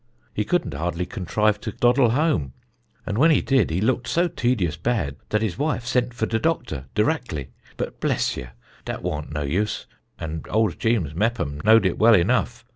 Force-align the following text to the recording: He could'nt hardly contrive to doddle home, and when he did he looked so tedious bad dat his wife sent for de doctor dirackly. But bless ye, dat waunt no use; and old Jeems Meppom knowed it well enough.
He 0.33 0.43
could'nt 0.45 0.73
hardly 0.73 1.05
contrive 1.05 1.61
to 1.61 1.71
doddle 1.71 2.09
home, 2.13 2.53
and 3.05 3.19
when 3.19 3.29
he 3.29 3.39
did 3.43 3.69
he 3.69 3.79
looked 3.81 4.07
so 4.07 4.27
tedious 4.27 4.75
bad 4.75 5.17
dat 5.29 5.43
his 5.43 5.59
wife 5.59 5.85
sent 5.85 6.15
for 6.15 6.25
de 6.25 6.39
doctor 6.39 6.85
dirackly. 6.95 7.49
But 7.77 7.99
bless 7.99 8.35
ye, 8.35 8.47
dat 8.83 9.03
waunt 9.03 9.31
no 9.31 9.43
use; 9.43 9.85
and 10.17 10.47
old 10.49 10.79
Jeems 10.79 11.13
Meppom 11.13 11.61
knowed 11.63 11.85
it 11.85 11.99
well 11.99 12.15
enough. 12.15 12.65